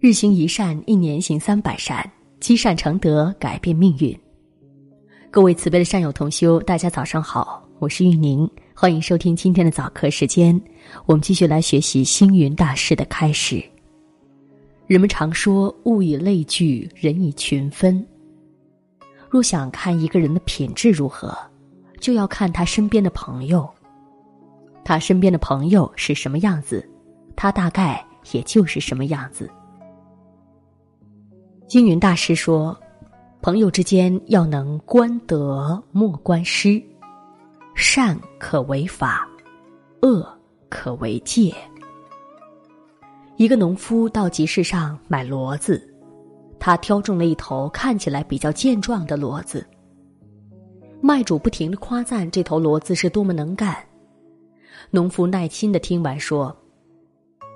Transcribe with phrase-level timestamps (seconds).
[0.00, 2.08] 日行一善，一年行三百善，
[2.38, 4.16] 积善成德，改变命运。
[5.28, 10.58] 各位慈悲的善友同修，大家早上好，我是玉宁，欢迎收听今天的早课时间。
[11.04, 13.60] 我们继续来学习星云大师的开始。
[14.86, 18.06] 人们常说“物以类聚，人以群分”。
[19.28, 21.36] 若想看一个人的品质如何，
[21.98, 23.68] 就要看他身边的朋友。
[24.84, 26.88] 他身边的朋友是什么样子，
[27.34, 29.50] 他大概也就是什么样子。
[31.68, 32.74] 星云大师说
[33.42, 36.82] ：“朋友之间要能观德，莫观失。
[37.74, 39.28] 善可为法，
[40.00, 40.26] 恶
[40.70, 41.54] 可为戒。”
[43.36, 45.86] 一个农夫到集市上买骡子，
[46.58, 49.66] 他挑中了一头看起来比较健壮的骡子。
[51.02, 53.76] 卖主不停的夸赞这头骡子是多么能干。
[54.90, 56.56] 农夫耐心的听完说：“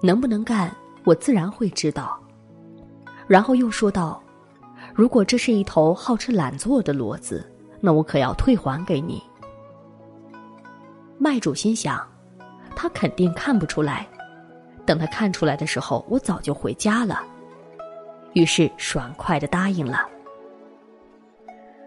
[0.00, 0.72] 能不能干，
[1.04, 2.16] 我自然会知道。”
[3.26, 4.22] 然后又说道
[4.94, 7.44] ：“如果这是一头好吃懒做的骡子，
[7.80, 9.22] 那我可要退还给你。”
[11.18, 12.00] 卖主心想，
[12.74, 14.06] 他肯定看不出来，
[14.84, 17.22] 等他看出来的时候，我早就回家了。
[18.34, 20.06] 于是爽快的答应了。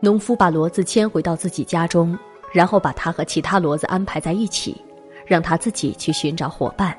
[0.00, 2.18] 农夫把骡子牵回到自己家中，
[2.52, 4.82] 然后把他和其他骡子安排在一起，
[5.26, 6.96] 让他自己去寻找伙伴。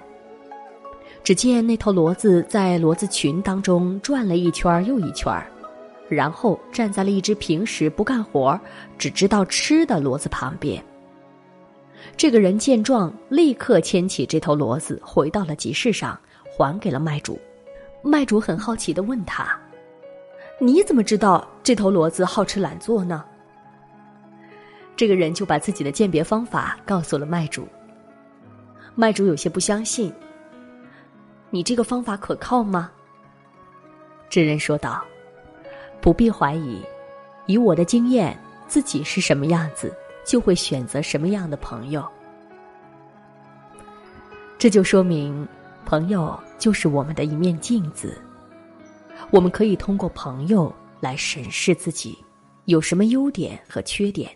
[1.24, 5.32] 只见那头骡子在骡子群当中转了一圈又一圈，
[6.10, 8.60] 然后站在了一只平时不干活、
[8.98, 10.84] 只知道吃的骡子旁边。
[12.18, 16.20] 这个人见状，立刻牵起这头骡子回到了集市上，
[16.58, 17.40] 还给了卖主。
[18.02, 19.56] 卖主很好奇的问他
[20.60, 23.24] ：“你怎么知道这头骡子好吃懒做呢？”
[24.98, 27.68] 这个人就把自己的鉴别方法告诉了卖主。
[28.96, 30.12] 卖主有些不相信。
[31.54, 32.90] 你这个方法可靠吗？
[34.30, 35.04] 这人说道
[36.00, 36.82] ：“不必怀疑，
[37.46, 38.36] 以我的经验，
[38.68, 39.94] 自己是什么样子，
[40.26, 42.08] 就会选择什么样的朋友。
[44.58, 45.46] 这就说明，
[45.86, 48.22] 朋友就是我们的一面镜子。
[49.30, 52.18] 我们可以通过朋友来审视自己
[52.66, 54.32] 有什么优点和缺点，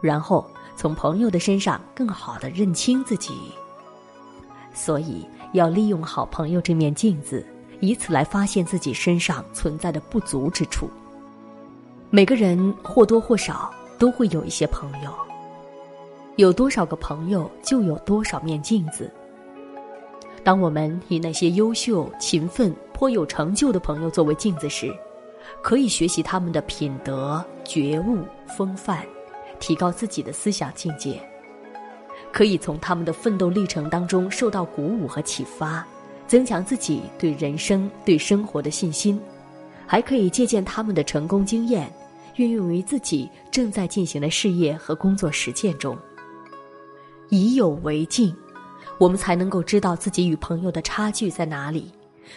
[0.00, 3.52] 然后从朋友的身上更好的认清自己。
[4.74, 5.24] 所以。”
[5.54, 7.46] 要利用好朋友这面镜子，
[7.78, 10.90] 以此来发现自己身上存在的不足之处。
[12.10, 15.14] 每个人或多或少都会有一些朋友，
[16.34, 19.08] 有多少个朋友就有多少面镜子。
[20.42, 24.92] 当我们以那些优秀、勤奋、颇有成就的朋友作为镜子时，
[25.62, 28.24] 可以学习他们的品德、觉悟、
[28.56, 29.06] 风范，
[29.60, 31.22] 提高自己的思想境界。
[32.34, 35.86] 可以从他们的奋斗历程当中受到鼓舞和启发，
[36.26, 39.16] 增强自己对人生、对生活的信心；
[39.86, 41.88] 还可以借鉴他们的成功经验，
[42.34, 45.96] 运用于自己正在进行的事业和工作实践中。
[47.28, 48.34] 以有为镜，
[48.98, 51.92] 我们才能够知道自己与朋友的差距在哪里，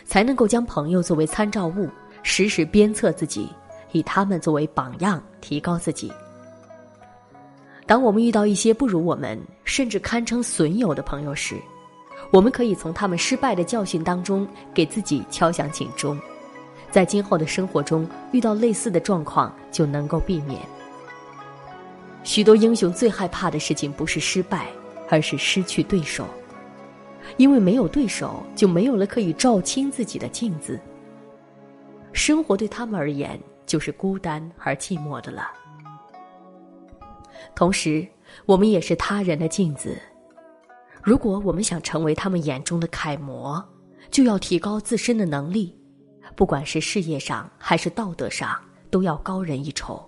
[0.06, 1.90] 才能够将朋友作为参照物，
[2.22, 3.50] 时时鞭策自己，
[3.94, 6.12] 以他们作为榜样，提高自己。
[7.88, 11.56] 当我们遇到一些不如我们，甚至堪称损友的朋友时，
[12.32, 16.20] 我们可以从他们失败的教训当中给自己敲响警钟，
[16.92, 20.60] 在今后的生活中遇到类似的状况就能够避免。
[22.24, 24.68] 许多英雄最害怕的事情不是失败，
[25.10, 26.28] 而是失去对手，
[27.38, 30.78] 因为没有对手，就没有了可以照清自己的镜子。
[32.12, 35.50] 生活对他们而言就是孤单而寂寞的了。
[37.56, 38.08] 同时，
[38.46, 39.98] 我们也是他人的镜子。
[41.04, 43.64] 如果我们想成为他们眼中的楷模，
[44.12, 45.76] 就要提高自身的能力，
[46.36, 48.60] 不管是事业上还是道德上，
[48.90, 50.06] 都要高人一筹。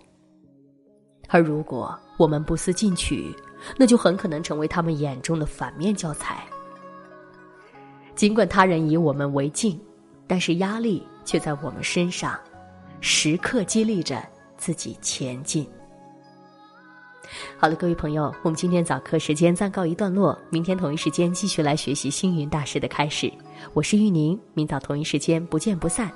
[1.30, 3.34] 而如果我们不思进取，
[3.78, 6.44] 那就很可能成为他们眼中的反面教材。
[8.16, 9.80] 尽管他人以我们为镜，
[10.28, 12.38] 但是压力却在我们身上，
[13.00, 14.22] 时刻激励着
[14.58, 15.66] 自己前进。
[17.58, 23.32] 好了，各位朋友，我们今天早课时间暂告一段落，明天同一时间继续来学习星云大师的开始。
[23.74, 26.12] 我是玉宁，明早同一时间不见不散。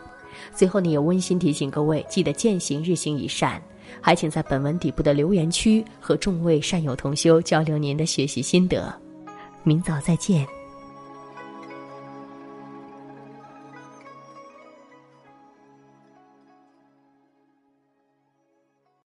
[0.56, 3.62] 最后呢，也温馨提醒各位，记得践行日行一善，
[4.02, 8.94] 还请在本文底部的留言区和众位善友同修交流您的学习心得。
[9.64, 10.63] 明早再见。